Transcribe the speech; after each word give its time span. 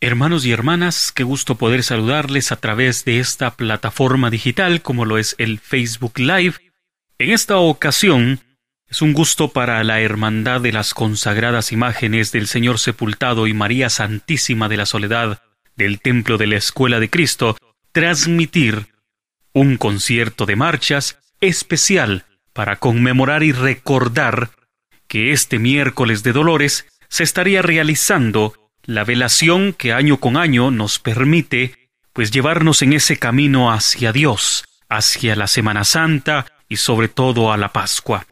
Hermanos 0.00 0.46
y 0.46 0.52
hermanas, 0.52 1.10
qué 1.12 1.24
gusto 1.24 1.56
poder 1.56 1.82
saludarles 1.82 2.52
a 2.52 2.56
través 2.56 3.04
de 3.04 3.18
esta 3.18 3.56
plataforma 3.56 4.30
digital 4.30 4.80
como 4.80 5.04
lo 5.04 5.18
es 5.18 5.34
el 5.38 5.58
Facebook 5.58 6.20
Live. 6.20 6.54
En 7.18 7.32
esta 7.32 7.56
ocasión 7.56 8.38
es 8.86 9.02
un 9.02 9.12
gusto 9.12 9.48
para 9.48 9.82
la 9.82 10.00
Hermandad 10.00 10.60
de 10.60 10.70
las 10.70 10.94
consagradas 10.94 11.72
imágenes 11.72 12.30
del 12.30 12.46
Señor 12.46 12.78
sepultado 12.78 13.48
y 13.48 13.54
María 13.54 13.90
Santísima 13.90 14.68
de 14.68 14.76
la 14.76 14.86
Soledad 14.86 15.42
del 15.74 16.00
Templo 16.00 16.38
de 16.38 16.46
la 16.46 16.56
Escuela 16.56 17.00
de 17.00 17.10
Cristo 17.10 17.56
transmitir 17.90 18.86
un 19.52 19.78
concierto 19.78 20.46
de 20.46 20.54
marchas 20.54 21.18
especial 21.40 22.24
para 22.52 22.76
conmemorar 22.76 23.42
y 23.42 23.50
recordar 23.50 24.50
que 25.08 25.32
este 25.32 25.58
miércoles 25.58 26.22
de 26.22 26.32
Dolores 26.32 26.86
se 27.08 27.24
estaría 27.24 27.62
realizando 27.62 28.67
la 28.88 29.04
velación 29.04 29.74
que 29.74 29.92
año 29.92 30.16
con 30.16 30.38
año 30.38 30.70
nos 30.70 30.98
permite 30.98 31.90
pues 32.14 32.30
llevarnos 32.30 32.80
en 32.80 32.94
ese 32.94 33.18
camino 33.18 33.70
hacia 33.70 34.14
Dios, 34.14 34.64
hacia 34.88 35.36
la 35.36 35.46
Semana 35.46 35.84
Santa 35.84 36.46
y 36.70 36.76
sobre 36.76 37.08
todo 37.08 37.52
a 37.52 37.58
la 37.58 37.74
Pascua. 37.74 38.26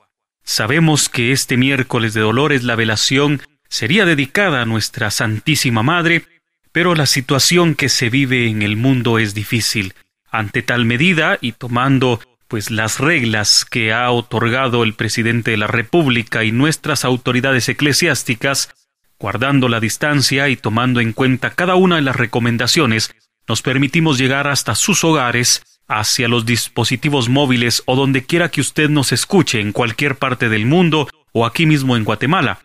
Sabemos 0.45 1.11
que 1.11 1.33
este 1.33 1.59
miércoles 1.59 2.15
de 2.15 2.23
dolores 2.23 2.65
la 2.65 2.75
velación 2.75 3.43
sería 3.69 4.07
dedicada 4.07 4.63
a 4.63 4.65
nuestra 4.65 5.11
Santísima 5.11 5.83
Madre, 5.83 6.25
pero 6.73 6.95
la 6.95 7.05
situación 7.05 7.75
que 7.75 7.91
se 7.91 8.09
vive 8.09 8.49
en 8.49 8.63
el 8.63 8.77
mundo 8.77 9.19
es 9.19 9.35
difícil. 9.35 9.93
Ante 10.31 10.63
tal 10.63 10.87
medida 10.87 11.37
y 11.43 11.53
tomando 11.53 12.19
pues 12.49 12.71
las 12.71 12.99
reglas 12.99 13.67
que 13.67 13.93
ha 13.93 14.11
otorgado 14.11 14.85
el 14.85 14.95
presidente 14.95 15.51
de 15.51 15.59
la 15.59 15.67
República 15.67 16.45
y 16.45 16.53
nuestras 16.53 17.05
autoridades 17.05 17.69
eclesiásticas, 17.69 18.71
Guardando 19.19 19.69
la 19.69 19.81
distancia 19.81 20.49
y 20.49 20.57
tomando 20.57 21.01
en 21.01 21.13
cuenta 21.13 21.51
cada 21.51 21.75
una 21.75 21.97
de 21.97 22.03
las 22.03 22.17
recomendaciones, 22.17 23.15
nos 23.49 23.63
permitimos 23.63 24.19
llegar 24.19 24.47
hasta 24.47 24.75
sus 24.75 25.05
hogares, 25.05 25.63
hacia 25.89 26.29
los 26.29 26.45
dispositivos 26.45 27.29
móviles 27.29 27.83
o 27.87 27.97
donde 27.97 28.25
quiera 28.25 28.51
que 28.51 28.61
usted 28.61 28.91
nos 28.91 29.13
escuche 29.13 29.61
en 29.61 29.73
cualquier 29.73 30.17
parte 30.17 30.49
del 30.49 30.67
mundo 30.67 31.09
o 31.33 31.47
aquí 31.47 31.65
mismo 31.65 31.97
en 31.97 32.05
Guatemala, 32.05 32.59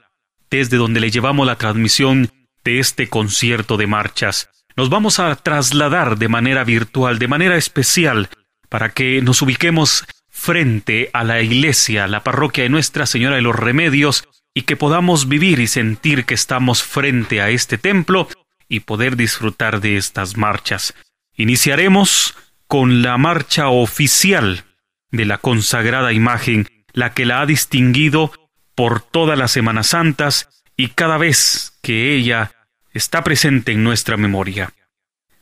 desde 0.49 0.77
donde 0.77 0.99
le 0.99 1.11
llevamos 1.11 1.45
la 1.47 1.57
transmisión 1.57 2.29
de 2.63 2.79
este 2.79 3.07
concierto 3.07 3.77
de 3.77 3.87
marchas. 3.87 4.49
Nos 4.75 4.89
vamos 4.89 5.19
a 5.19 5.35
trasladar 5.35 6.17
de 6.17 6.27
manera 6.27 6.63
virtual, 6.63 7.19
de 7.19 7.27
manera 7.27 7.57
especial, 7.57 8.29
para 8.69 8.89
que 8.89 9.21
nos 9.21 9.41
ubiquemos 9.41 10.05
frente 10.29 11.09
a 11.13 11.23
la 11.23 11.41
iglesia, 11.41 12.07
la 12.07 12.23
parroquia 12.23 12.63
de 12.63 12.69
Nuestra 12.69 13.05
Señora 13.05 13.35
de 13.35 13.41
los 13.41 13.55
Remedios, 13.55 14.27
y 14.53 14.63
que 14.63 14.75
podamos 14.75 15.27
vivir 15.27 15.59
y 15.59 15.67
sentir 15.67 16.25
que 16.25 16.33
estamos 16.33 16.83
frente 16.83 17.41
a 17.41 17.49
este 17.49 17.77
templo 17.77 18.27
y 18.67 18.81
poder 18.81 19.15
disfrutar 19.15 19.81
de 19.81 19.97
estas 19.97 20.37
marchas. 20.37 20.93
Iniciaremos 21.35 22.35
con 22.67 23.01
la 23.01 23.17
marcha 23.17 23.69
oficial 23.69 24.63
de 25.11 25.25
la 25.25 25.37
consagrada 25.37 26.13
imagen, 26.13 26.67
la 26.93 27.13
que 27.13 27.25
la 27.25 27.41
ha 27.41 27.45
distinguido 27.45 28.31
por 28.75 29.01
todas 29.01 29.37
las 29.37 29.51
Semanas 29.51 29.87
Santas 29.87 30.63
y 30.77 30.89
cada 30.89 31.17
vez 31.17 31.77
que 31.81 32.15
ella 32.15 32.51
está 32.93 33.23
presente 33.23 33.71
en 33.73 33.83
nuestra 33.83 34.17
memoria. 34.17 34.73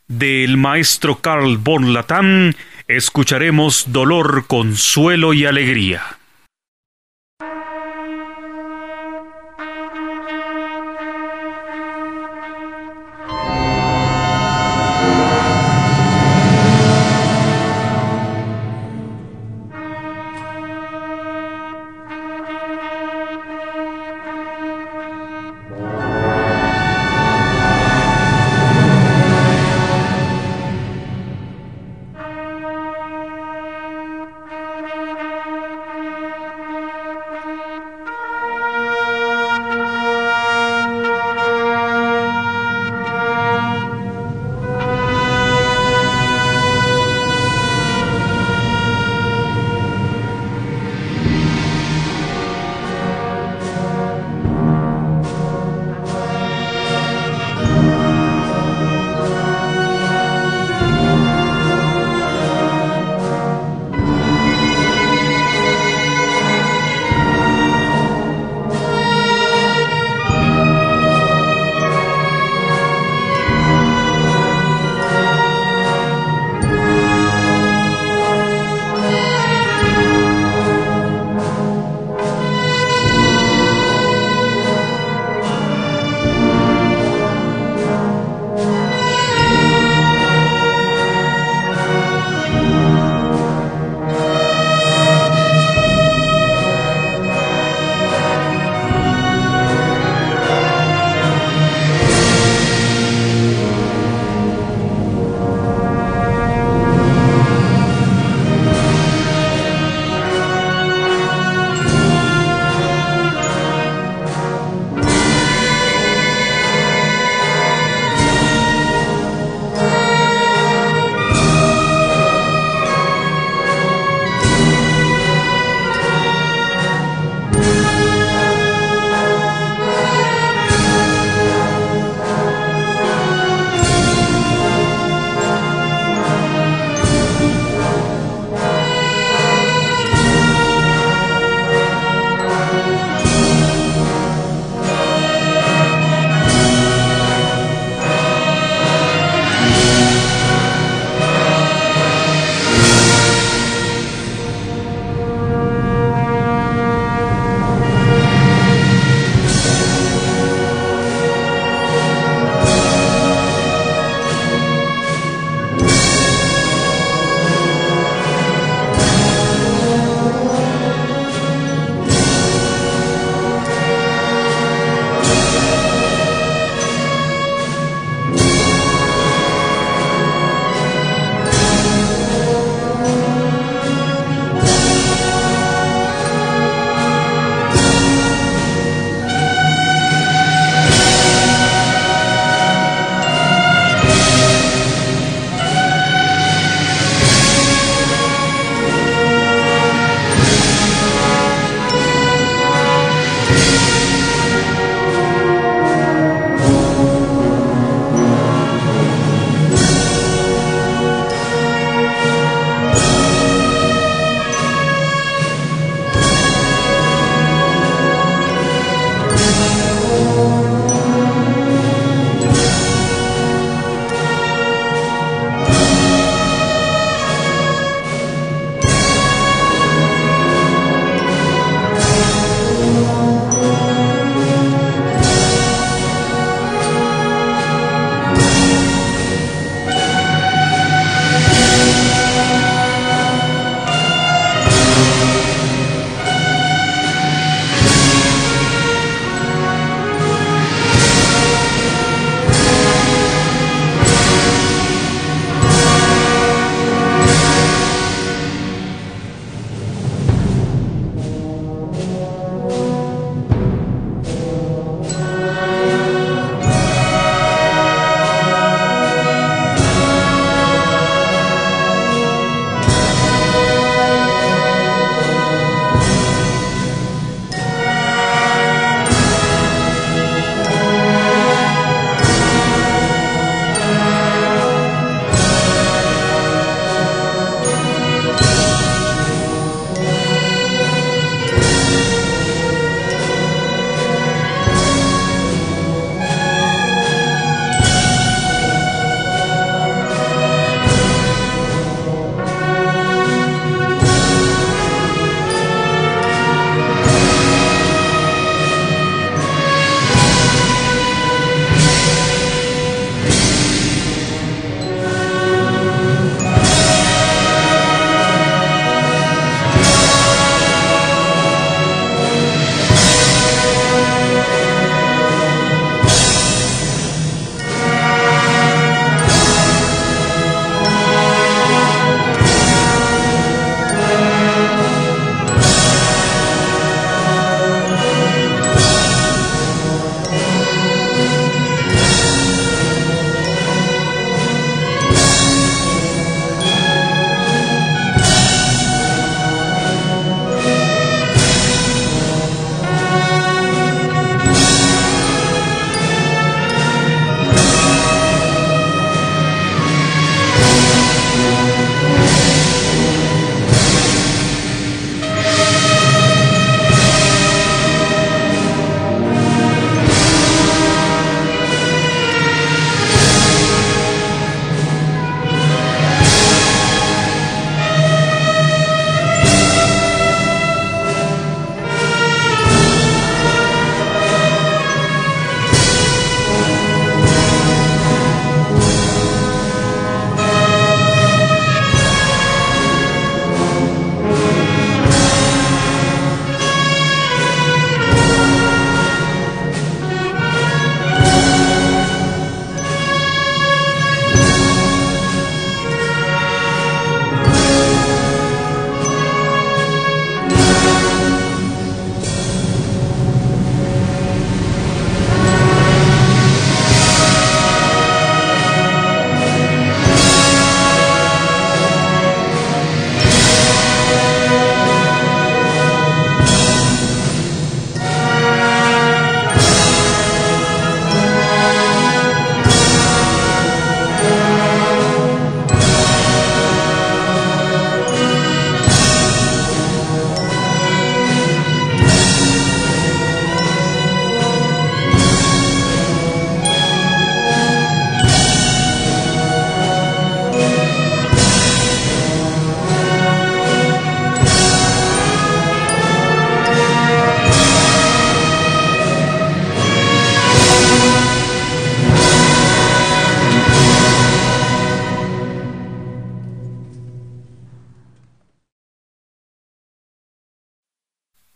Del 0.08 0.58
maestro 0.58 1.22
Carl 1.22 1.58
von 1.58 1.94
Latam 1.94 2.54
escucharemos 2.88 3.92
Dolor, 3.92 4.48
Consuelo 4.48 5.34
y 5.34 5.46
Alegría. 5.46 6.19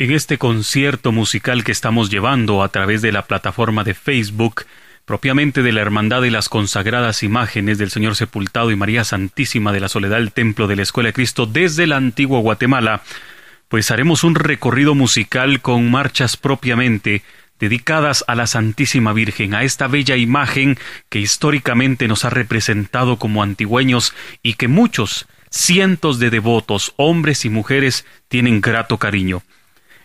En 0.03 0.11
este 0.11 0.37
concierto 0.37 1.13
musical 1.13 1.63
que 1.63 1.71
estamos 1.71 2.09
llevando 2.09 2.61
a 2.61 2.67
través 2.67 3.01
de 3.01 3.13
la 3.13 3.21
plataforma 3.21 3.85
de 3.85 3.93
Facebook, 3.93 4.65
propiamente 5.05 5.63
de 5.63 5.71
la 5.71 5.79
Hermandad 5.79 6.21
de 6.21 6.29
las 6.29 6.49
Consagradas 6.49 7.23
Imágenes 7.23 7.77
del 7.77 7.89
Señor 7.89 8.17
Sepultado 8.17 8.69
y 8.71 8.75
María 8.75 9.05
Santísima 9.05 9.71
de 9.71 9.79
la 9.79 9.87
Soledad 9.87 10.17
del 10.17 10.33
Templo 10.33 10.67
de 10.67 10.75
la 10.75 10.81
Escuela 10.81 11.07
de 11.07 11.13
Cristo 11.13 11.45
desde 11.45 11.87
la 11.87 11.95
antigua 11.95 12.41
Guatemala, 12.41 13.01
pues 13.69 13.91
haremos 13.91 14.25
un 14.25 14.35
recorrido 14.35 14.93
musical 14.93 15.61
con 15.61 15.89
marchas 15.89 16.35
propiamente 16.35 17.23
dedicadas 17.57 18.25
a 18.27 18.35
la 18.35 18.45
Santísima 18.45 19.13
Virgen, 19.13 19.55
a 19.55 19.63
esta 19.63 19.87
bella 19.87 20.17
imagen 20.17 20.77
que 21.07 21.19
históricamente 21.19 22.09
nos 22.09 22.25
ha 22.25 22.29
representado 22.29 23.15
como 23.19 23.41
antigüeños 23.41 24.13
y 24.41 24.55
que 24.55 24.67
muchos, 24.67 25.27
cientos 25.49 26.19
de 26.19 26.29
devotos, 26.29 26.93
hombres 26.97 27.45
y 27.45 27.49
mujeres, 27.49 28.05
tienen 28.27 28.59
grato 28.59 28.97
cariño. 28.97 29.43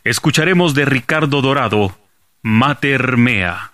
Escucharemos 0.08 0.72
de 0.72 0.86
Ricardo 0.86 1.42
Dorado, 1.42 1.94
Mater 2.40 3.18
Mea. 3.18 3.72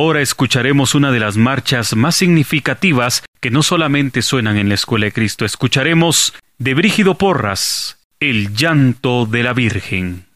Ahora 0.00 0.22
escucharemos 0.22 0.94
una 0.94 1.10
de 1.10 1.18
las 1.18 1.36
marchas 1.36 1.96
más 1.96 2.14
significativas 2.14 3.24
que 3.40 3.50
no 3.50 3.64
solamente 3.64 4.22
suenan 4.22 4.56
en 4.56 4.68
la 4.68 4.76
Escuela 4.76 5.06
de 5.06 5.12
Cristo, 5.12 5.44
escucharemos 5.44 6.34
de 6.56 6.74
Brígido 6.74 7.18
Porras, 7.18 7.98
El 8.20 8.54
llanto 8.54 9.26
de 9.26 9.42
la 9.42 9.54
Virgen. 9.54 10.27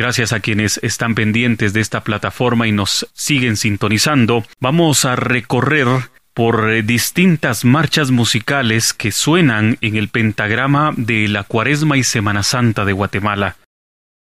Gracias 0.00 0.32
a 0.32 0.40
quienes 0.40 0.80
están 0.82 1.14
pendientes 1.14 1.74
de 1.74 1.82
esta 1.82 2.00
plataforma 2.00 2.66
y 2.66 2.72
nos 2.72 3.06
siguen 3.12 3.58
sintonizando, 3.58 4.46
vamos 4.58 5.04
a 5.04 5.14
recorrer 5.14 5.88
por 6.32 6.70
eh, 6.70 6.82
distintas 6.82 7.66
marchas 7.66 8.10
musicales 8.10 8.94
que 8.94 9.12
suenan 9.12 9.76
en 9.82 9.96
el 9.96 10.08
pentagrama 10.08 10.94
de 10.96 11.28
la 11.28 11.44
Cuaresma 11.44 11.98
y 11.98 12.02
Semana 12.02 12.42
Santa 12.42 12.86
de 12.86 12.94
Guatemala. 12.94 13.56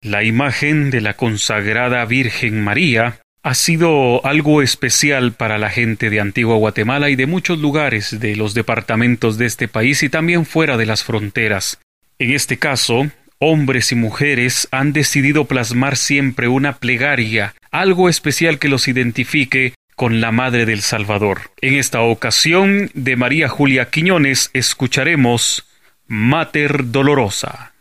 La 0.03 0.23
imagen 0.23 0.91
de 0.91 1.01
la 1.01 1.15
consagrada 1.15 2.05
Virgen 2.05 2.63
María 2.63 3.21
ha 3.41 3.55
sido 3.55 4.23
algo 4.27 4.61
especial 4.61 5.31
para 5.31 5.57
la 5.57 5.71
gente 5.71 6.11
de 6.11 6.19
Antigua 6.19 6.57
Guatemala 6.57 7.09
y 7.09 7.15
de 7.15 7.25
muchos 7.25 7.57
lugares 7.57 8.19
de 8.19 8.35
los 8.35 8.53
departamentos 8.53 9.39
de 9.39 9.47
este 9.47 9.67
país 9.67 10.03
y 10.03 10.09
también 10.09 10.45
fuera 10.45 10.77
de 10.77 10.85
las 10.85 11.03
fronteras. 11.03 11.79
En 12.19 12.29
este 12.29 12.59
caso, 12.59 13.09
hombres 13.43 13.91
y 13.91 13.95
mujeres 13.95 14.67
han 14.71 14.93
decidido 14.93 15.45
plasmar 15.45 15.97
siempre 15.97 16.47
una 16.47 16.77
plegaria, 16.77 17.55
algo 17.71 18.09
especial 18.09 18.59
que 18.59 18.69
los 18.69 18.87
identifique 18.87 19.73
con 19.95 20.21
la 20.21 20.31
Madre 20.31 20.65
del 20.65 20.81
Salvador. 20.81 21.51
En 21.61 21.75
esta 21.75 22.01
ocasión, 22.01 22.89
de 22.93 23.15
María 23.15 23.49
Julia 23.49 23.89
Quiñones, 23.89 24.49
escucharemos 24.53 25.65
Mater 26.07 26.91
Dolorosa. 26.91 27.73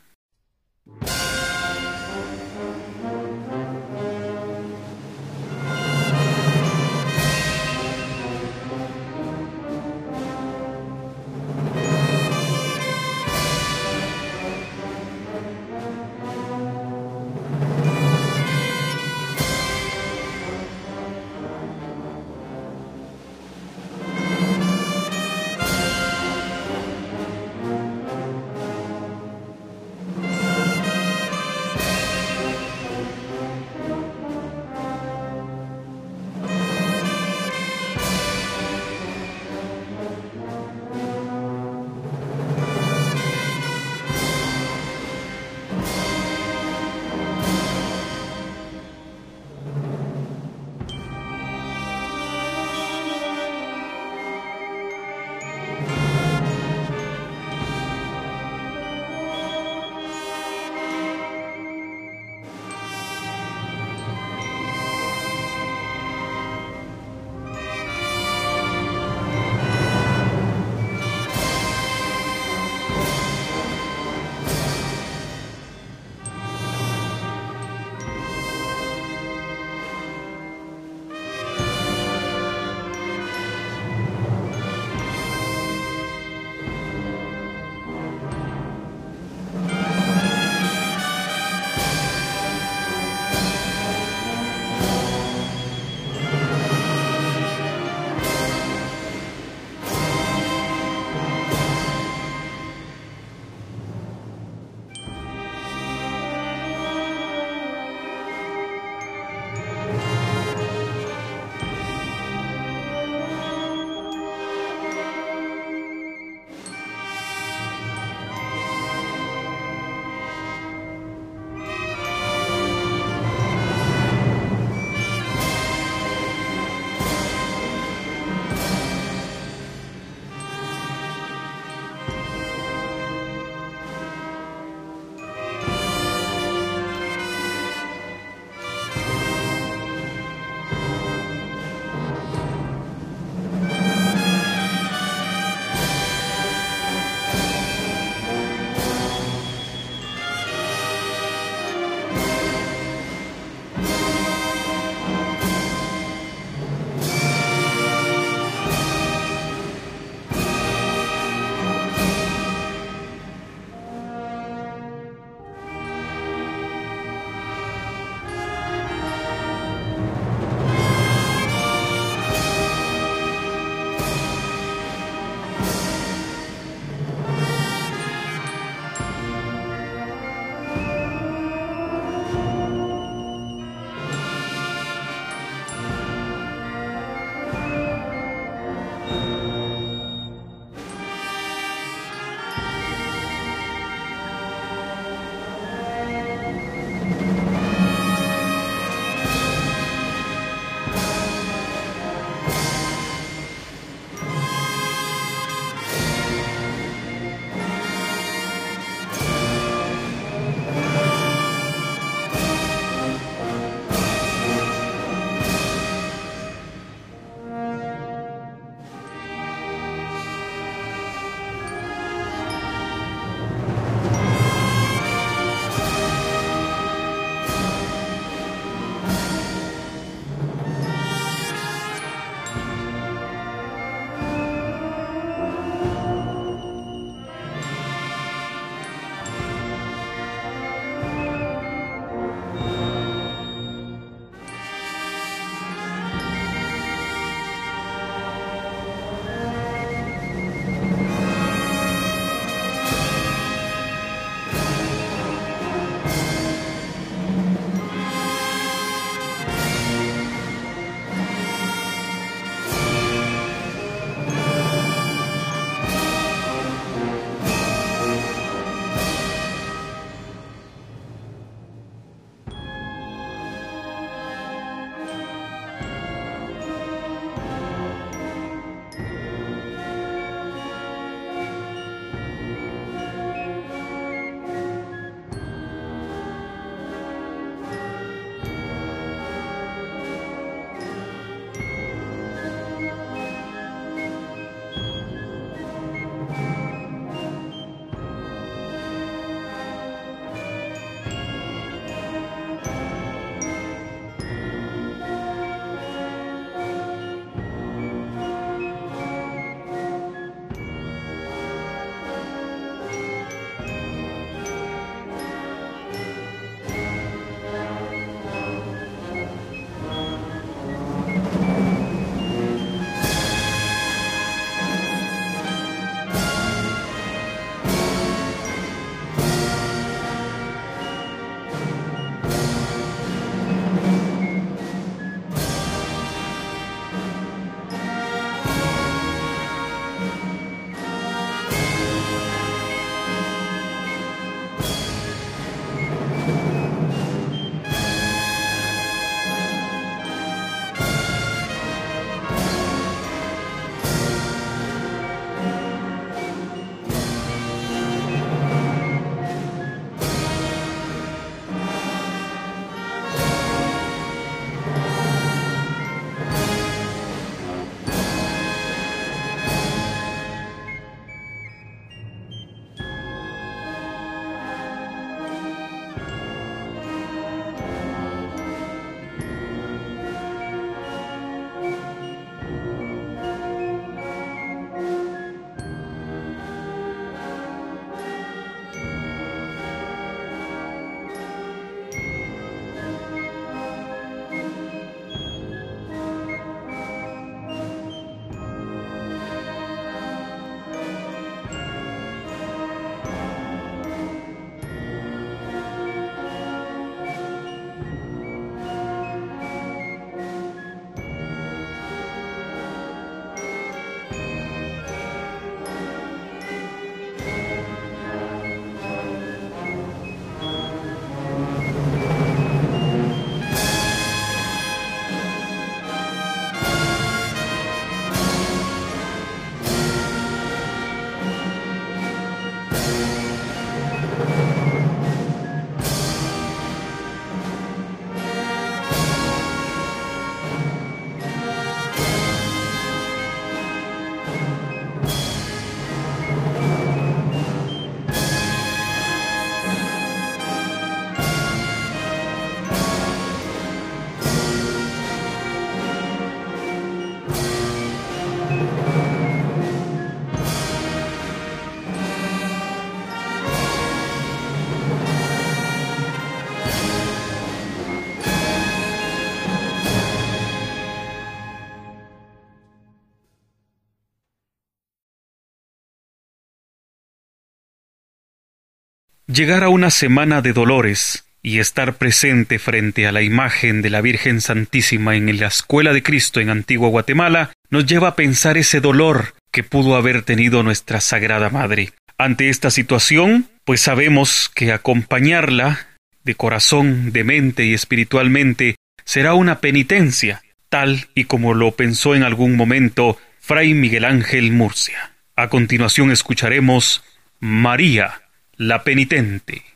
Llegar 479.33 479.65
a 479.65 479.71
una 479.71 479.91
semana 479.91 480.43
de 480.43 480.53
dolores 480.53 481.25
y 481.43 481.59
estar 481.59 481.95
presente 481.95 482.59
frente 482.59 483.07
a 483.07 483.13
la 483.13 483.23
imagen 483.23 483.81
de 483.81 483.89
la 483.89 484.03
Virgen 484.03 484.43
Santísima 484.43 485.17
en 485.17 485.39
la 485.39 485.47
Escuela 485.47 485.95
de 485.95 486.03
Cristo 486.03 486.41
en 486.41 486.51
Antigua 486.51 486.91
Guatemala 486.91 487.51
nos 487.71 487.87
lleva 487.87 488.09
a 488.09 488.15
pensar 488.15 488.59
ese 488.59 488.81
dolor 488.81 489.33
que 489.51 489.63
pudo 489.63 489.97
haber 489.97 490.21
tenido 490.21 490.63
nuestra 490.63 491.01
Sagrada 491.01 491.49
Madre. 491.49 491.93
Ante 492.19 492.51
esta 492.51 492.71
situación, 492.71 493.49
pues 493.65 493.81
sabemos 493.81 494.51
que 494.55 494.71
acompañarla 494.71 495.87
de 496.25 496.35
corazón, 496.35 497.13
de 497.13 497.25
mente 497.25 497.65
y 497.65 497.73
espiritualmente 497.73 498.77
será 499.07 499.33
una 499.33 499.61
penitencia, 499.61 500.43
tal 500.69 501.07
y 501.15 501.25
como 501.25 501.55
lo 501.55 501.71
pensó 501.71 502.15
en 502.15 502.23
algún 502.23 502.55
momento 502.55 503.17
Fray 503.41 503.73
Miguel 503.73 504.05
Ángel 504.05 504.53
Murcia. 504.53 505.13
A 505.37 505.49
continuación 505.49 506.11
escucharemos 506.11 507.03
María, 507.41 508.23
la 508.57 508.83
penitente. 508.85 509.72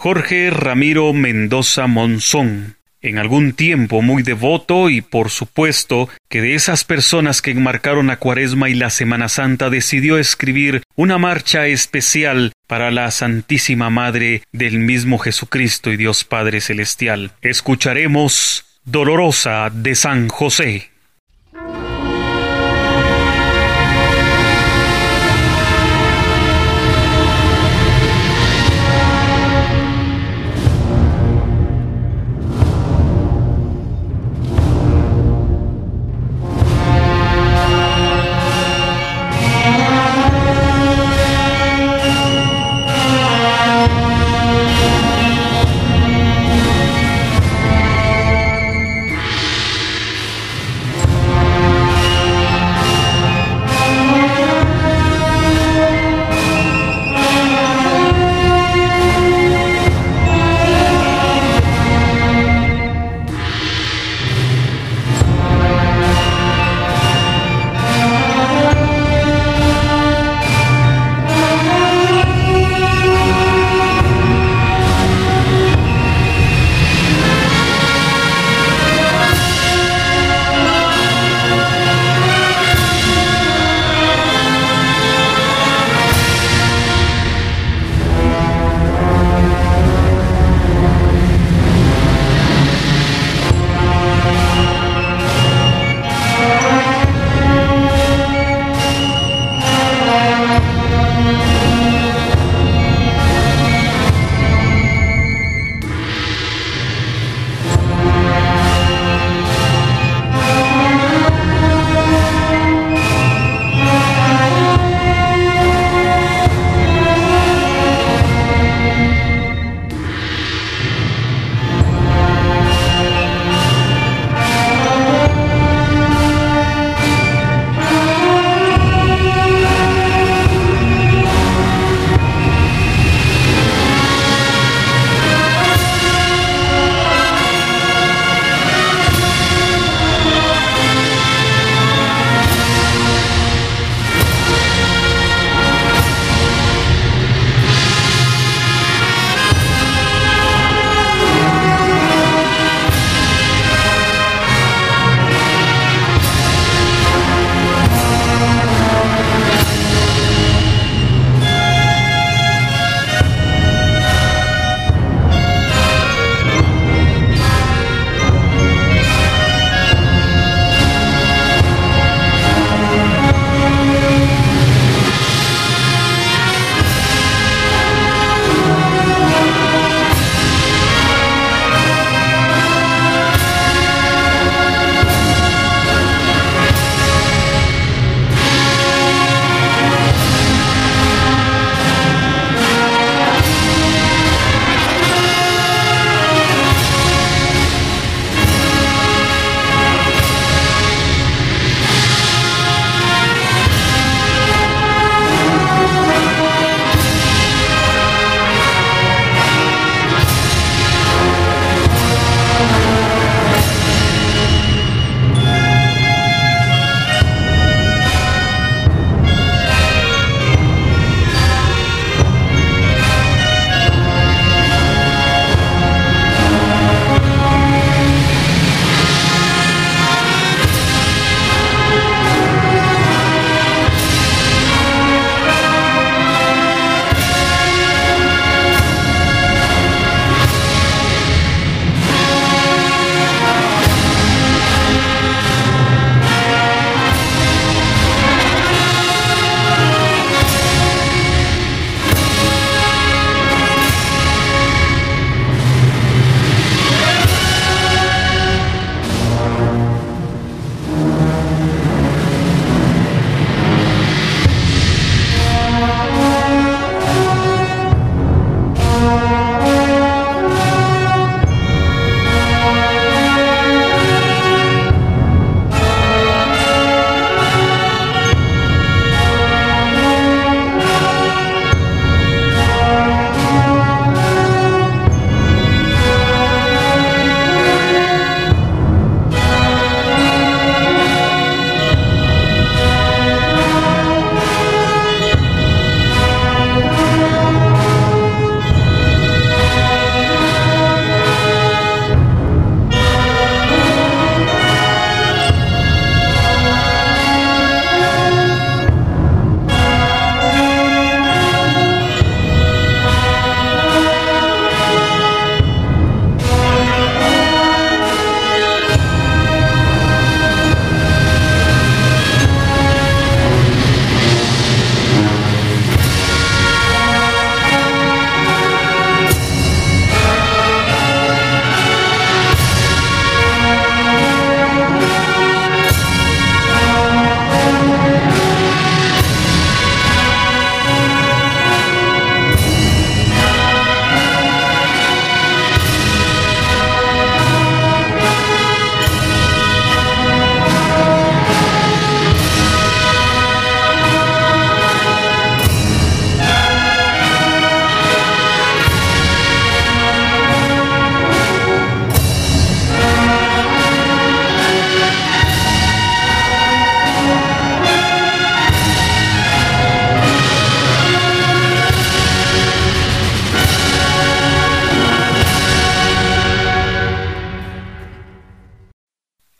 Jorge 0.00 0.50
Ramiro 0.50 1.12
Mendoza 1.12 1.88
Monzón, 1.88 2.76
en 3.02 3.18
algún 3.18 3.52
tiempo 3.52 4.00
muy 4.00 4.22
devoto 4.22 4.90
y 4.90 5.00
por 5.00 5.28
supuesto 5.28 6.08
que 6.28 6.40
de 6.40 6.54
esas 6.54 6.84
personas 6.84 7.42
que 7.42 7.50
enmarcaron 7.50 8.06
la 8.06 8.20
Cuaresma 8.20 8.68
y 8.68 8.74
la 8.74 8.90
Semana 8.90 9.28
Santa 9.28 9.70
decidió 9.70 10.16
escribir 10.16 10.84
una 10.94 11.18
marcha 11.18 11.66
especial 11.66 12.52
para 12.68 12.92
la 12.92 13.10
Santísima 13.10 13.90
Madre 13.90 14.44
del 14.52 14.78
mismo 14.78 15.18
Jesucristo 15.18 15.90
y 15.90 15.96
Dios 15.96 16.22
Padre 16.22 16.60
Celestial. 16.60 17.32
Escucharemos 17.42 18.66
Dolorosa 18.84 19.68
de 19.74 19.96
San 19.96 20.28
José. 20.28 20.90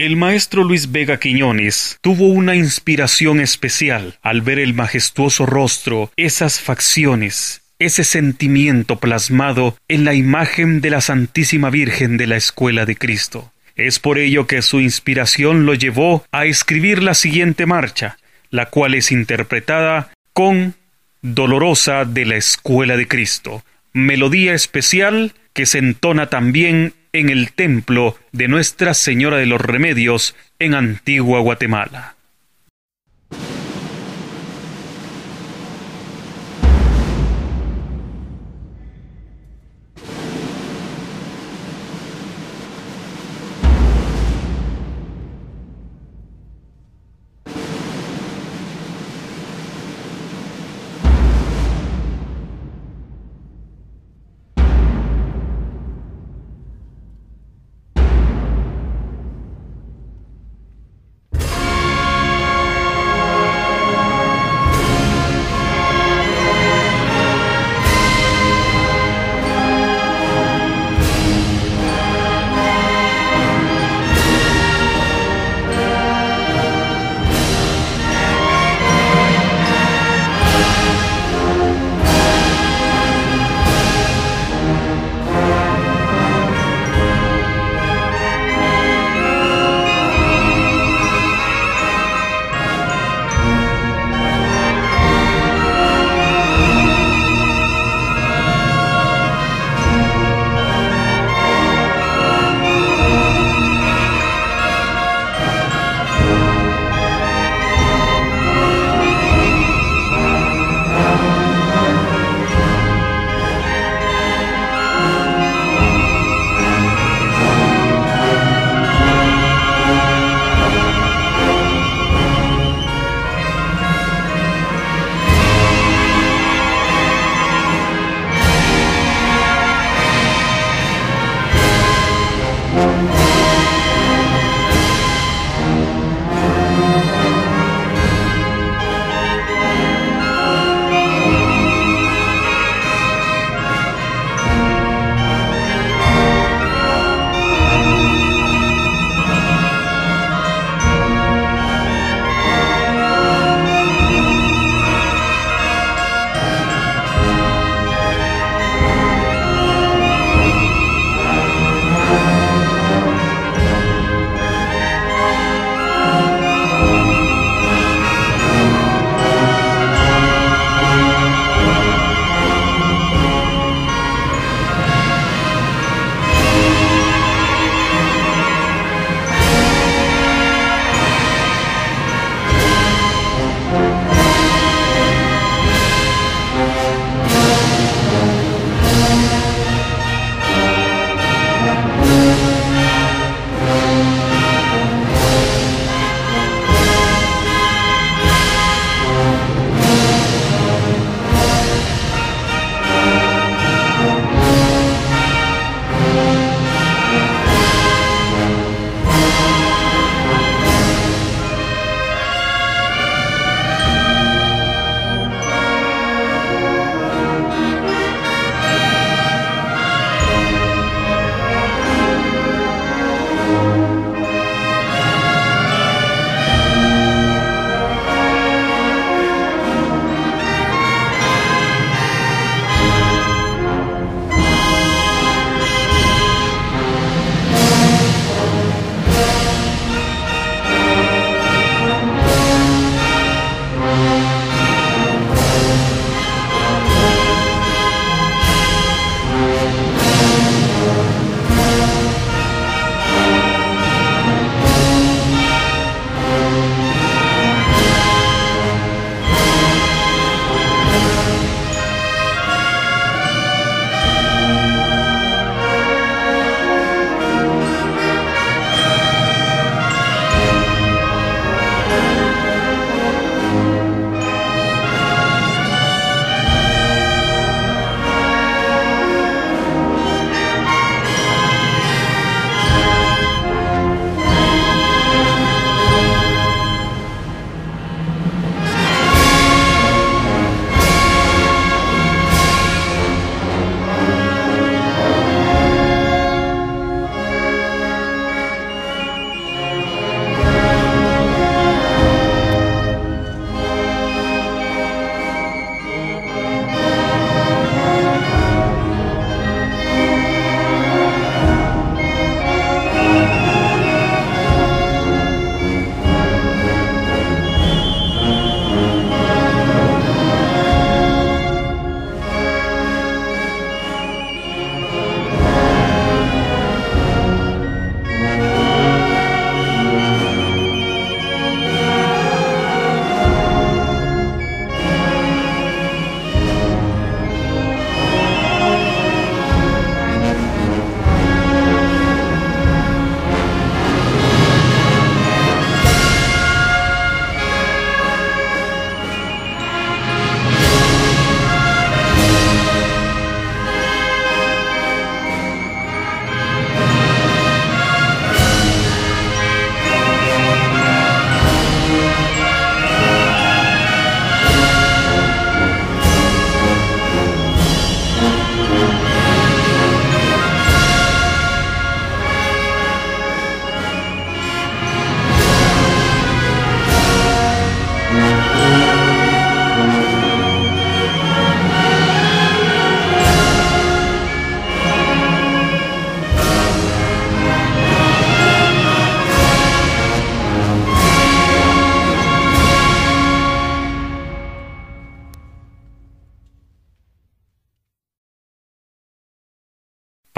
El 0.08 0.16
maestro 0.16 0.64
Luis 0.64 0.90
Vega 0.90 1.20
Quiñones 1.20 1.98
tuvo 2.00 2.28
una 2.28 2.54
inspiración 2.54 3.40
especial 3.40 4.18
al 4.22 4.40
ver 4.40 4.58
el 4.58 4.72
majestuoso 4.72 5.44
rostro, 5.44 6.10
esas 6.16 6.60
facciones, 6.60 7.60
ese 7.78 8.04
sentimiento 8.04 9.00
plasmado 9.00 9.76
en 9.86 10.06
la 10.06 10.14
imagen 10.14 10.80
de 10.80 10.88
la 10.88 11.02
Santísima 11.02 11.68
Virgen 11.68 12.16
de 12.16 12.26
la 12.26 12.36
Escuela 12.36 12.86
de 12.86 12.96
Cristo. 12.96 13.52
Es 13.76 13.98
por 13.98 14.16
ello 14.16 14.46
que 14.46 14.62
su 14.62 14.80
inspiración 14.80 15.66
lo 15.66 15.74
llevó 15.74 16.24
a 16.32 16.46
escribir 16.46 17.02
la 17.02 17.12
siguiente 17.12 17.66
marcha, 17.66 18.16
la 18.48 18.70
cual 18.70 18.94
es 18.94 19.12
interpretada 19.12 20.10
con 20.32 20.74
Dolorosa 21.20 22.06
de 22.06 22.24
la 22.24 22.36
Escuela 22.36 22.96
de 22.96 23.06
Cristo, 23.06 23.62
melodía 23.92 24.54
especial 24.54 25.34
que 25.52 25.66
se 25.66 25.76
entona 25.76 26.30
también 26.30 26.94
en 27.18 27.30
el 27.30 27.52
templo 27.52 28.16
de 28.32 28.48
Nuestra 28.48 28.94
Señora 28.94 29.38
de 29.38 29.46
los 29.46 29.60
Remedios 29.60 30.36
en 30.58 30.74
Antigua 30.74 31.40
Guatemala. 31.40 32.17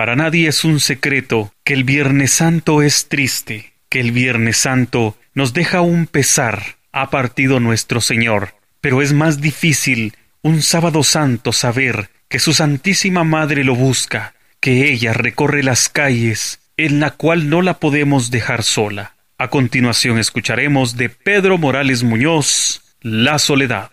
Para 0.01 0.17
nadie 0.17 0.49
es 0.49 0.65
un 0.65 0.81
secreto 0.81 1.53
que 1.63 1.75
el 1.75 1.85
Viernes 1.85 2.33
Santo 2.33 2.81
es 2.81 3.09
triste, 3.09 3.75
que 3.91 4.01
el 4.01 4.13
Viernes 4.13 4.57
Santo 4.57 5.19
nos 5.35 5.53
deja 5.53 5.83
un 5.83 6.07
pesar, 6.07 6.63
ha 6.91 7.11
partido 7.11 7.61
nuestro 7.61 8.01
Señor, 8.01 8.55
pero 8.81 9.03
es 9.03 9.13
más 9.13 9.43
difícil 9.43 10.15
un 10.41 10.63
sábado 10.63 11.03
santo 11.03 11.53
saber 11.53 12.09
que 12.31 12.39
su 12.39 12.55
Santísima 12.55 13.25
Madre 13.25 13.63
lo 13.63 13.75
busca, 13.75 14.33
que 14.59 14.91
ella 14.91 15.13
recorre 15.13 15.63
las 15.63 15.91
calles, 15.91 16.61
en 16.79 16.99
la 16.99 17.11
cual 17.11 17.51
no 17.51 17.61
la 17.61 17.79
podemos 17.79 18.31
dejar 18.31 18.63
sola. 18.63 19.17
A 19.37 19.49
continuación 19.49 20.19
escucharemos 20.19 20.97
de 20.97 21.11
Pedro 21.11 21.59
Morales 21.59 22.05
Muñoz, 22.05 22.81
La 23.03 23.39
Soledad. 23.39 23.91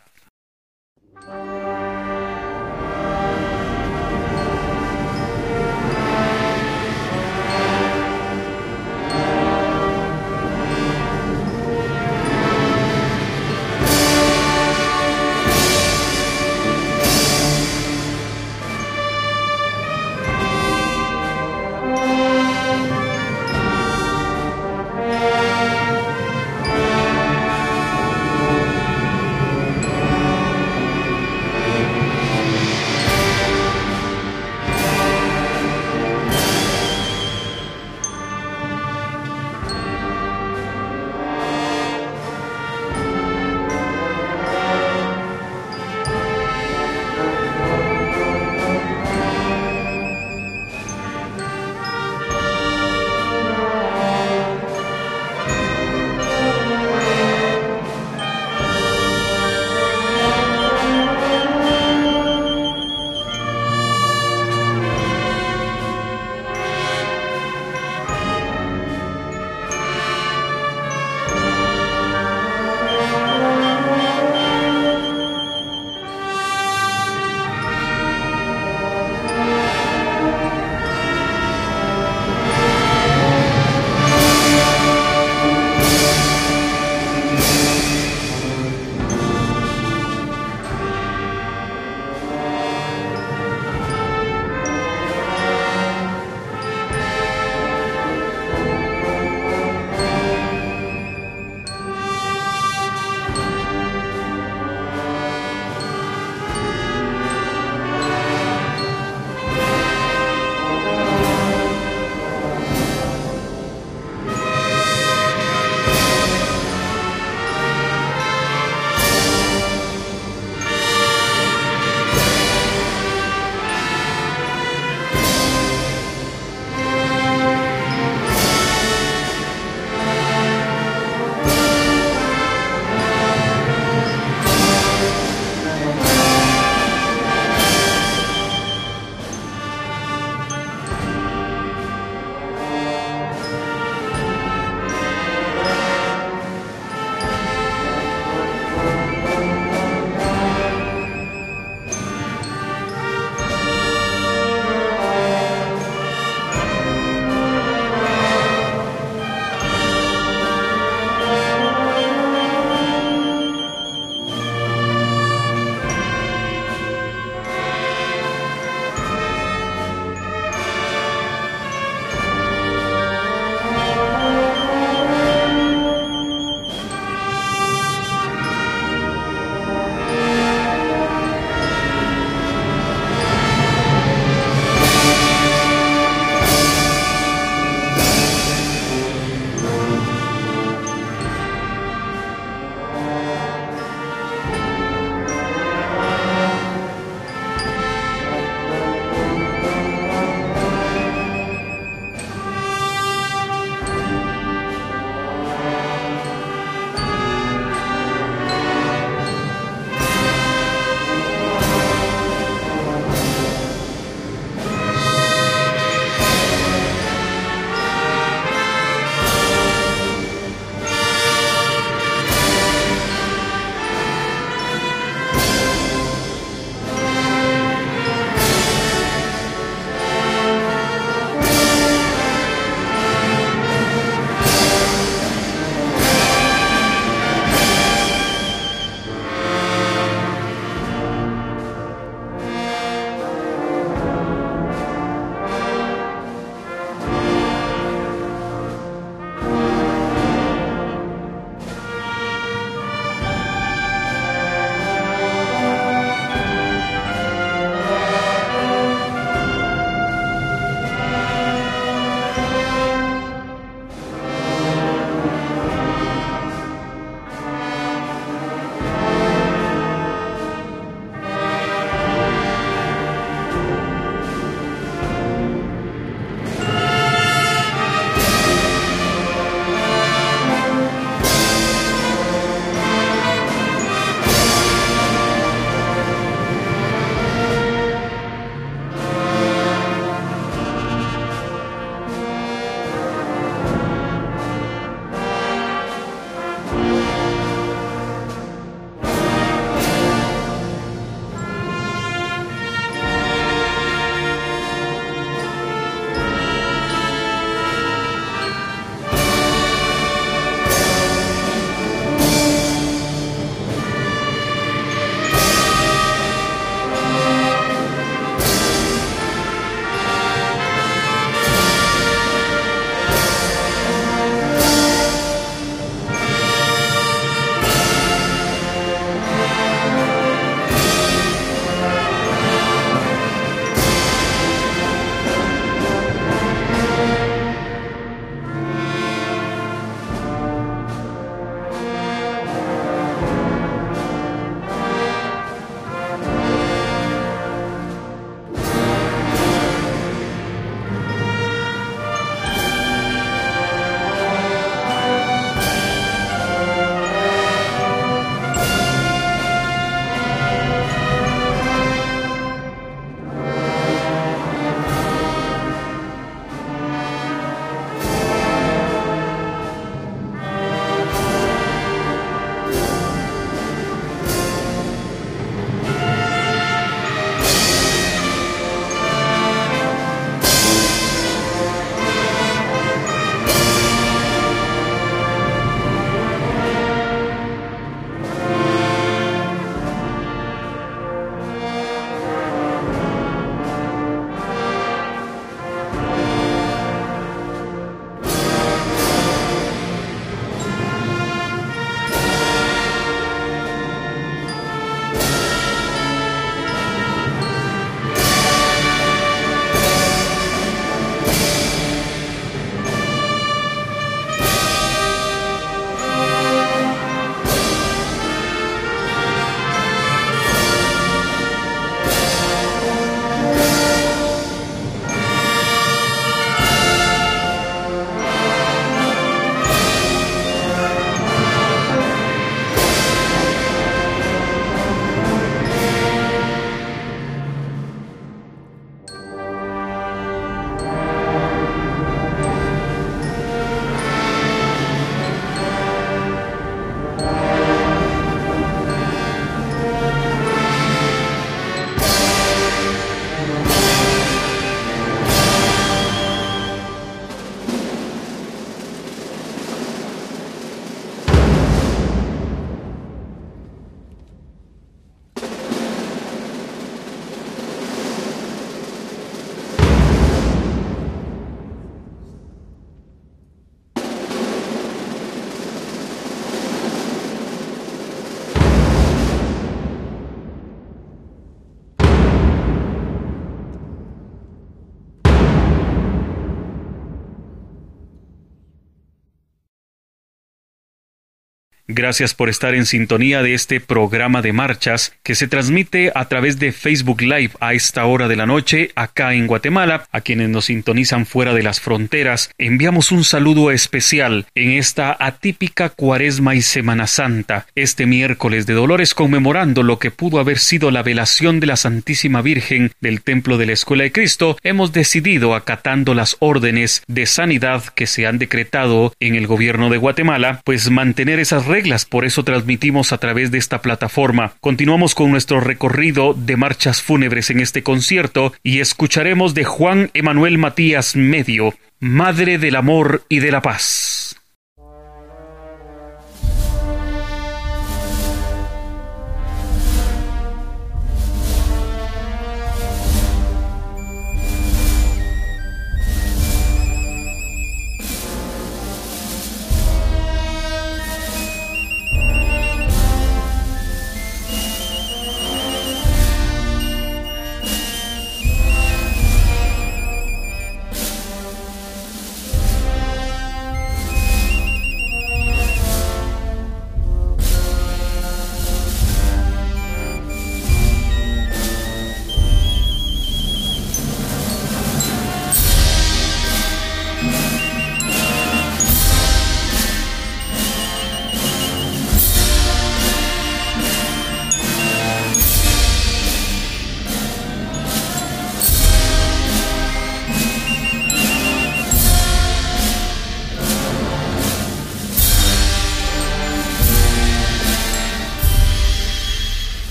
Gracias 491.98 492.36
por 492.36 492.48
estar 492.48 492.76
en 492.76 492.86
sintonía 492.86 493.42
de 493.42 493.56
este 493.56 493.80
programa 493.80 494.44
de 494.44 494.54
marchas 494.54 495.14
que 495.24 495.34
se 495.34 495.48
transmite 495.48 496.12
a 496.14 496.26
través 496.26 496.60
de 496.60 496.72
Facebook 496.72 497.24
Live 497.24 497.54
a 497.60 497.74
esta 497.74 498.06
hora 498.06 498.28
de 498.28 498.36
la 498.36 498.46
noche 498.46 498.92
acá 498.94 499.34
en 499.34 499.48
Guatemala. 499.48 500.06
A 500.12 500.22
quienes 500.22 500.48
nos 500.50 500.66
sintonizan 500.66 501.26
fuera 501.26 501.56
de 501.56 501.64
las 501.64 501.82
fronteras, 501.82 502.52
enviamos 502.60 503.12
un 503.12 503.24
saludo 503.24 503.72
especial 503.72 504.46
en 504.54 504.74
esta 504.74 505.18
atípica 505.20 505.90
cuaresma 505.90 506.54
y 506.54 506.62
Semana 506.62 507.08
Santa, 507.08 507.66
este 507.74 508.06
miércoles 508.06 508.68
de 508.68 508.76
Dolores 508.76 509.16
conmemorando 509.16 509.82
lo 509.82 509.98
que 509.98 510.12
pudo 510.12 510.40
haber 510.40 510.60
sido 510.60 510.92
la 510.92 511.02
velación 511.02 511.60
de 511.60 511.66
la 511.66 511.78
Santísima 511.78 512.44
Virgen 512.44 512.92
del 513.02 513.24
Templo 513.24 513.58
de 513.58 513.66
la 513.66 513.74
Escuela 513.74 514.04
de 514.04 514.12
Cristo. 514.12 514.56
Hemos 514.62 514.94
decidido, 514.94 515.56
acatando 515.56 516.14
las 516.14 516.38
órdenes 516.42 517.02
de 517.08 517.26
sanidad 517.26 517.86
que 517.86 518.06
se 518.06 518.28
han 518.28 518.38
decretado 518.38 519.14
en 519.20 519.34
el 519.34 519.48
gobierno 519.48 519.90
de 519.90 519.98
Guatemala, 519.98 520.62
pues 520.64 520.92
mantener 520.92 521.40
esas 521.40 521.66
por 522.10 522.26
eso 522.26 522.44
transmitimos 522.44 523.14
a 523.14 523.18
través 523.18 523.52
de 523.52 523.58
esta 523.58 523.82
plataforma. 523.82 524.54
Continuamos 524.60 525.16
con 525.16 525.32
nuestro 525.32 525.60
recorrido 525.60 526.34
de 526.34 526.58
marchas 526.58 527.02
fúnebres 527.02 527.50
en 527.50 527.60
este 527.60 527.84
concierto 527.84 528.54
y 528.64 528.80
escucharemos 528.80 529.54
de 529.54 529.64
Juan 529.64 530.12
Emanuel 530.14 530.58
Matías 530.58 531.16
Medio, 531.16 531.74
Madre 532.00 532.58
del 532.58 532.76
Amor 532.76 533.24
y 533.30 533.40
de 533.40 533.52
la 533.52 533.62
Paz. 533.62 534.17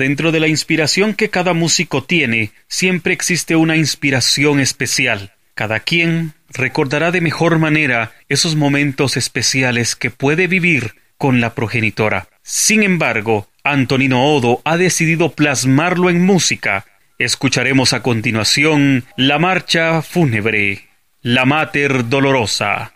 Dentro 0.00 0.32
de 0.32 0.40
la 0.40 0.48
inspiración 0.48 1.12
que 1.12 1.28
cada 1.28 1.52
músico 1.52 2.02
tiene, 2.04 2.52
siempre 2.68 3.12
existe 3.12 3.54
una 3.54 3.76
inspiración 3.76 4.58
especial. 4.58 5.34
Cada 5.54 5.80
quien 5.80 6.32
recordará 6.48 7.10
de 7.10 7.20
mejor 7.20 7.58
manera 7.58 8.12
esos 8.30 8.56
momentos 8.56 9.18
especiales 9.18 9.96
que 9.96 10.08
puede 10.08 10.46
vivir 10.46 10.94
con 11.18 11.42
la 11.42 11.54
progenitora. 11.54 12.28
Sin 12.42 12.82
embargo, 12.82 13.50
Antonino 13.62 14.24
Odo 14.24 14.62
ha 14.64 14.78
decidido 14.78 15.32
plasmarlo 15.32 16.08
en 16.08 16.24
música. 16.24 16.86
Escucharemos 17.18 17.92
a 17.92 18.02
continuación 18.02 19.04
la 19.18 19.38
marcha 19.38 20.00
fúnebre, 20.00 20.88
la 21.20 21.44
Mater 21.44 22.08
Dolorosa. 22.08 22.94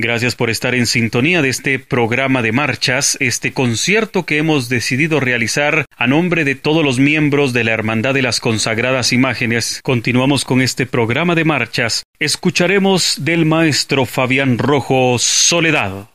Gracias 0.00 0.36
por 0.36 0.48
estar 0.48 0.76
en 0.76 0.86
sintonía 0.86 1.42
de 1.42 1.48
este 1.48 1.80
programa 1.80 2.40
de 2.40 2.52
marchas, 2.52 3.16
este 3.18 3.52
concierto 3.52 4.24
que 4.24 4.38
hemos 4.38 4.68
decidido 4.68 5.18
realizar 5.18 5.86
a 5.96 6.06
nombre 6.06 6.44
de 6.44 6.54
todos 6.54 6.84
los 6.84 7.00
miembros 7.00 7.52
de 7.52 7.64
la 7.64 7.72
Hermandad 7.72 8.14
de 8.14 8.22
las 8.22 8.38
Consagradas 8.38 9.12
Imágenes. 9.12 9.80
Continuamos 9.82 10.44
con 10.44 10.62
este 10.62 10.86
programa 10.86 11.34
de 11.34 11.44
marchas. 11.44 12.04
Escucharemos 12.20 13.24
del 13.24 13.44
maestro 13.44 14.06
Fabián 14.06 14.58
Rojo 14.58 15.18
Soledad. 15.18 16.08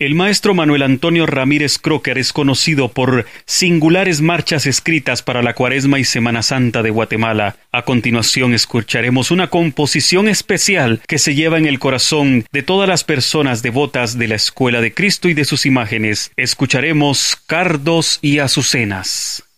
El 0.00 0.14
maestro 0.14 0.54
Manuel 0.54 0.80
Antonio 0.80 1.26
Ramírez 1.26 1.76
Crocker 1.76 2.16
es 2.16 2.32
conocido 2.32 2.88
por 2.88 3.26
singulares 3.44 4.22
marchas 4.22 4.64
escritas 4.64 5.20
para 5.20 5.42
la 5.42 5.52
Cuaresma 5.52 5.98
y 5.98 6.04
Semana 6.04 6.42
Santa 6.42 6.82
de 6.82 6.88
Guatemala. 6.88 7.56
A 7.70 7.82
continuación 7.82 8.54
escucharemos 8.54 9.30
una 9.30 9.48
composición 9.48 10.26
especial 10.26 11.02
que 11.06 11.18
se 11.18 11.34
lleva 11.34 11.58
en 11.58 11.66
el 11.66 11.78
corazón 11.78 12.46
de 12.50 12.62
todas 12.62 12.88
las 12.88 13.04
personas 13.04 13.60
devotas 13.62 14.16
de 14.16 14.28
la 14.28 14.36
Escuela 14.36 14.80
de 14.80 14.94
Cristo 14.94 15.28
y 15.28 15.34
de 15.34 15.44
sus 15.44 15.66
imágenes. 15.66 16.32
Escucharemos 16.34 17.36
Cardos 17.46 18.20
y 18.22 18.38
Azucenas. 18.38 19.49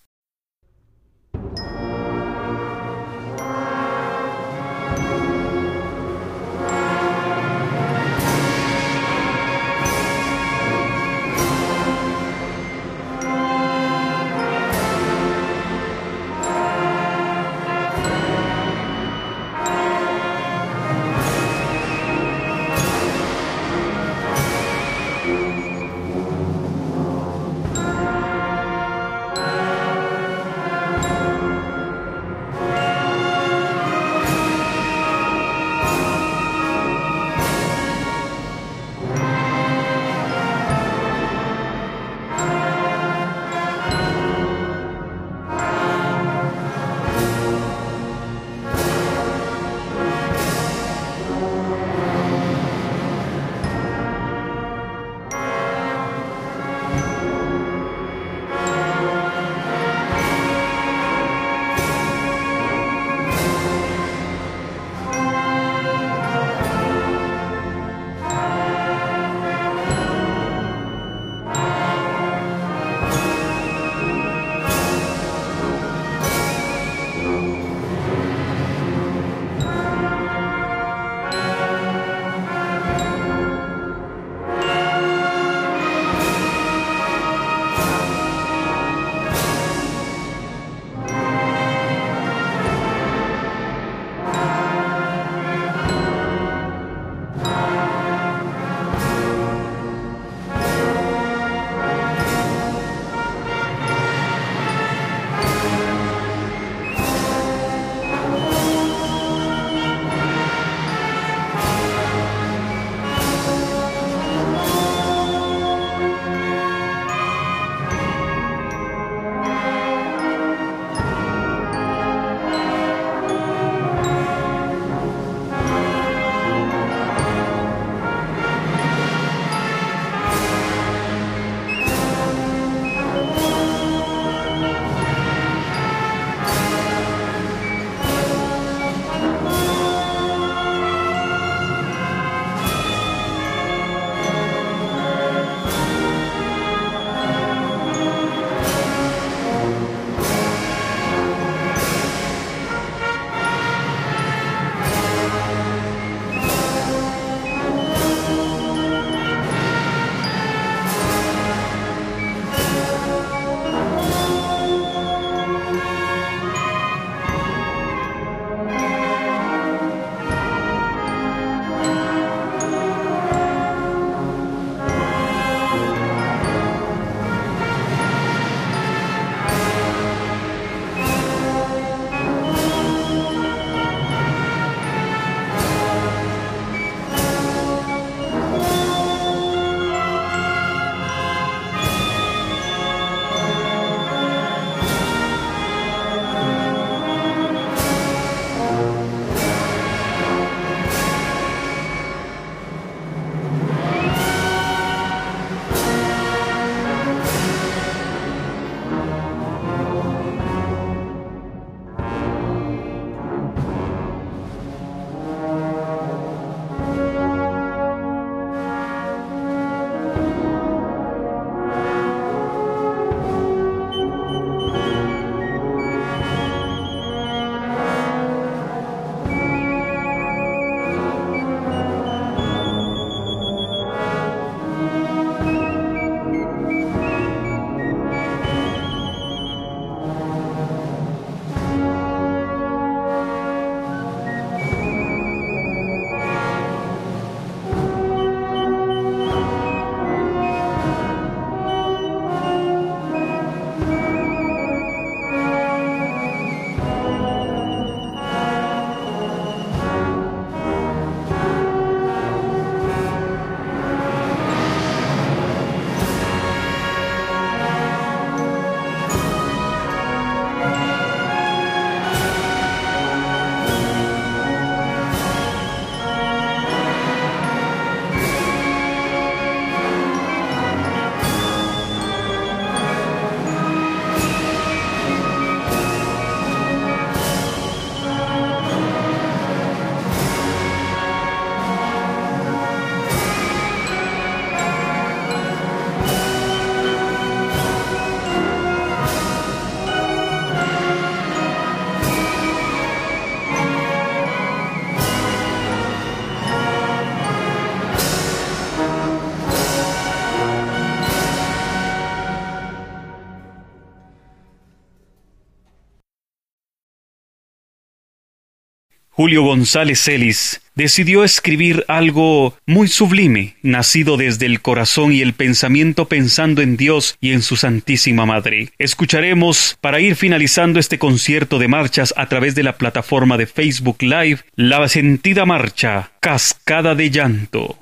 Julio 319.22 319.44
González 319.44 320.02
Celis 320.02 320.62
decidió 320.74 321.22
escribir 321.22 321.84
algo 321.86 322.56
muy 322.66 322.88
sublime, 322.88 323.54
nacido 323.62 324.16
desde 324.16 324.46
el 324.46 324.60
corazón 324.62 325.12
y 325.12 325.20
el 325.20 325.32
pensamiento 325.32 326.08
pensando 326.08 326.60
en 326.60 326.76
Dios 326.76 327.16
y 327.20 327.30
en 327.30 327.42
su 327.42 327.54
Santísima 327.54 328.26
Madre. 328.26 328.72
Escucharemos, 328.80 329.78
para 329.80 330.00
ir 330.00 330.16
finalizando 330.16 330.80
este 330.80 330.98
concierto 330.98 331.60
de 331.60 331.68
marchas 331.68 332.12
a 332.16 332.26
través 332.26 332.56
de 332.56 332.64
la 332.64 332.78
plataforma 332.78 333.36
de 333.36 333.46
Facebook 333.46 333.98
Live, 334.02 334.40
la 334.56 334.88
sentida 334.88 335.46
marcha 335.46 336.10
Cascada 336.18 336.96
de 336.96 337.10
Llanto. 337.10 337.81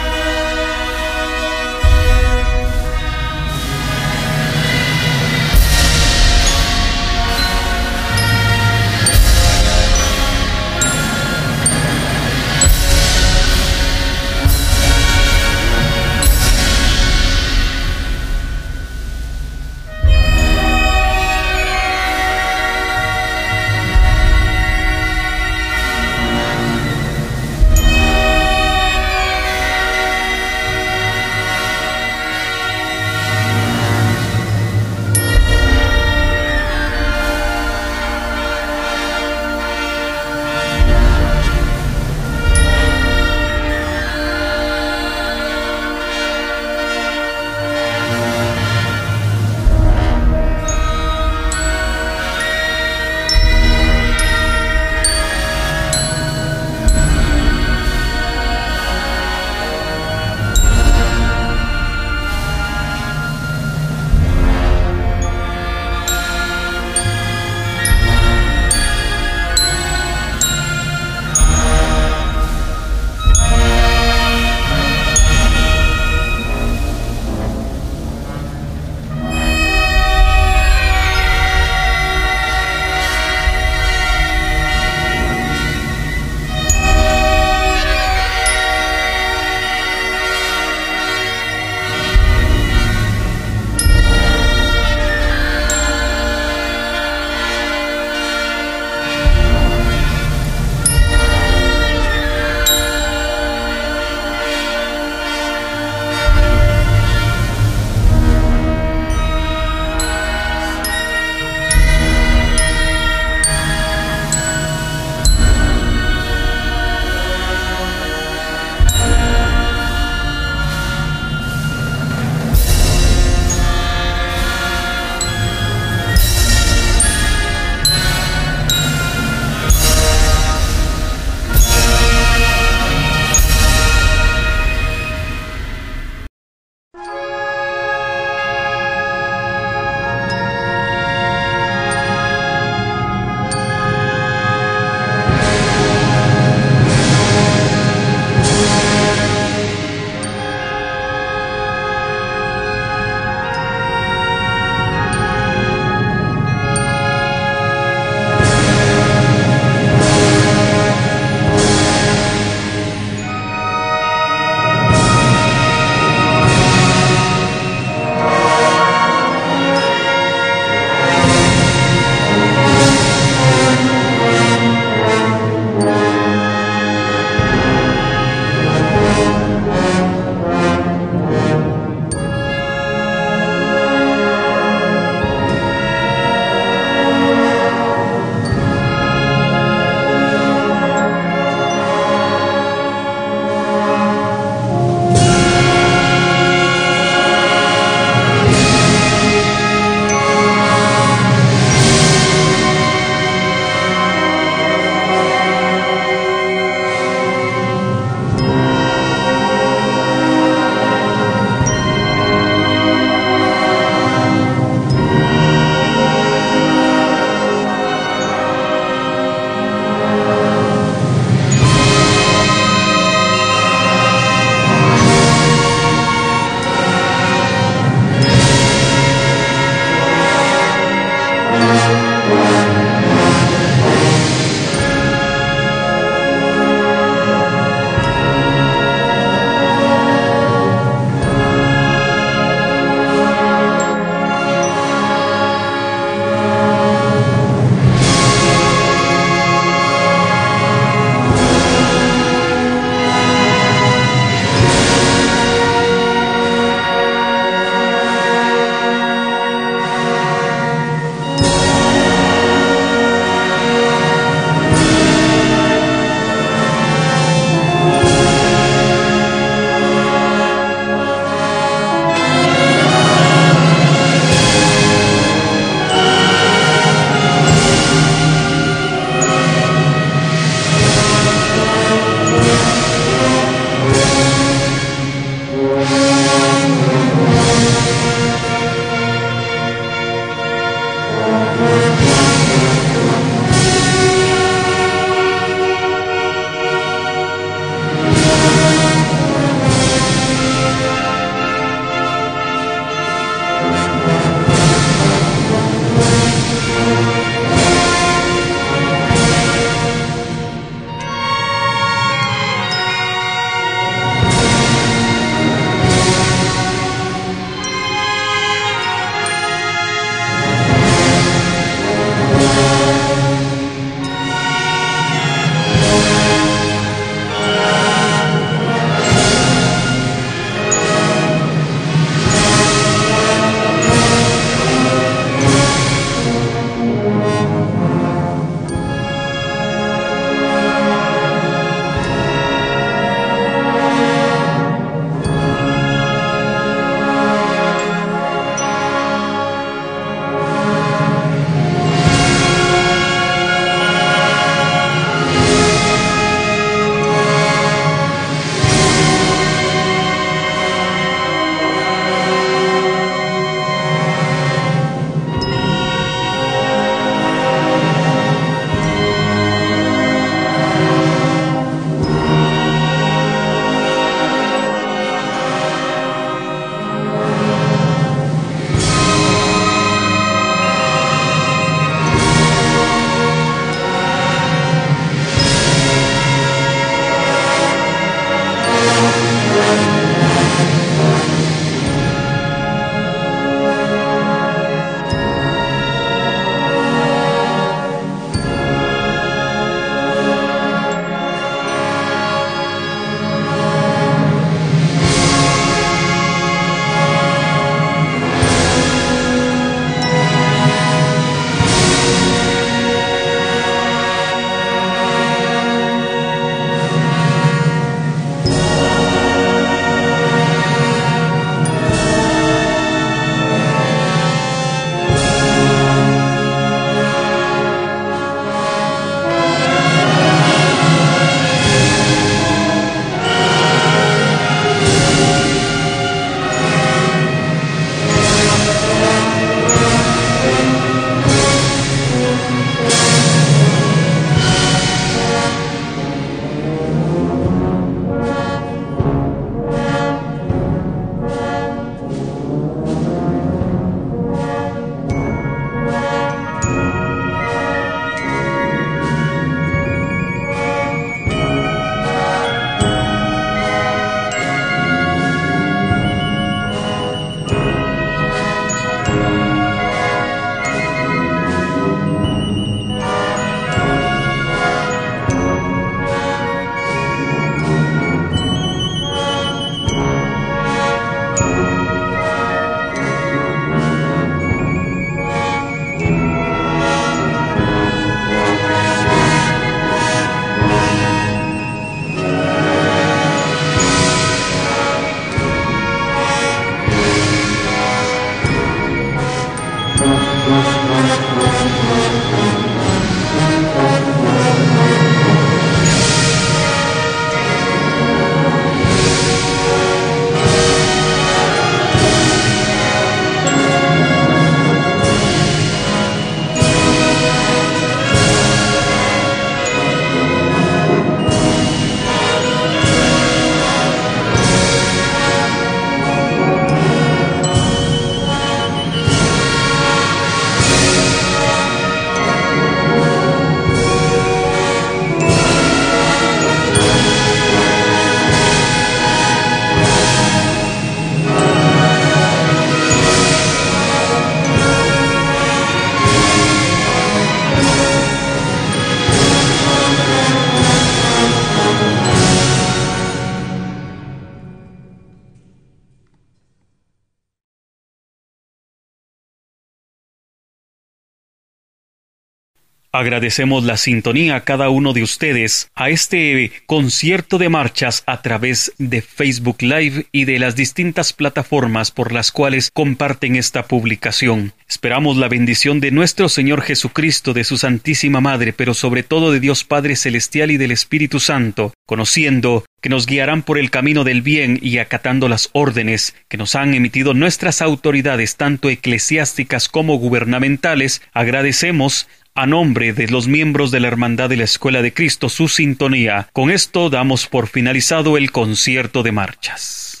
Agradecemos 563.01 563.63
la 563.63 563.77
sintonía 563.77 564.35
a 564.35 564.41
cada 564.41 564.69
uno 564.69 564.93
de 564.93 565.01
ustedes 565.01 565.71
a 565.73 565.89
este 565.89 566.51
concierto 566.67 567.39
de 567.39 567.49
marchas 567.49 568.03
a 568.05 568.21
través 568.21 568.73
de 568.77 569.01
Facebook 569.01 569.63
Live 569.63 570.05
y 570.11 570.25
de 570.25 570.37
las 570.37 570.55
distintas 570.55 571.11
plataformas 571.11 571.89
por 571.89 572.11
las 572.11 572.31
cuales 572.31 572.69
comparten 572.71 573.37
esta 573.37 573.63
publicación. 573.63 574.53
Esperamos 574.69 575.17
la 575.17 575.29
bendición 575.29 575.79
de 575.79 575.89
nuestro 575.89 576.29
Señor 576.29 576.61
Jesucristo, 576.61 577.33
de 577.33 577.43
su 577.43 577.57
Santísima 577.57 578.21
Madre, 578.21 578.53
pero 578.53 578.75
sobre 578.75 579.01
todo 579.01 579.31
de 579.31 579.39
Dios 579.39 579.63
Padre 579.63 579.95
Celestial 579.95 580.51
y 580.51 580.57
del 580.57 580.71
Espíritu 580.71 581.19
Santo, 581.19 581.73
conociendo 581.87 582.63
que 582.81 582.89
nos 582.89 583.05
guiarán 583.05 583.43
por 583.43 583.57
el 583.57 583.69
camino 583.69 584.03
del 584.03 584.21
bien 584.21 584.59
y 584.61 584.79
acatando 584.79 585.27
las 585.27 585.49
órdenes 585.53 586.15
que 586.29 586.37
nos 586.37 586.55
han 586.55 586.73
emitido 586.73 587.13
nuestras 587.13 587.61
autoridades, 587.61 588.37
tanto 588.37 588.69
eclesiásticas 588.69 589.69
como 589.69 589.95
gubernamentales, 589.95 591.01
agradecemos 591.13 592.07
a 592.33 592.45
nombre 592.45 592.93
de 592.93 593.07
los 593.07 593.27
miembros 593.27 593.71
de 593.71 593.79
la 593.79 593.87
Hermandad 593.87 594.29
de 594.29 594.37
la 594.37 594.43
Escuela 594.43 594.81
de 594.81 594.93
Cristo 594.93 595.29
su 595.29 595.47
sintonía. 595.47 596.29
Con 596.33 596.51
esto 596.51 596.89
damos 596.89 597.27
por 597.27 597.47
finalizado 597.47 598.17
el 598.17 598.31
concierto 598.31 599.03
de 599.03 599.11
marchas. 599.11 600.00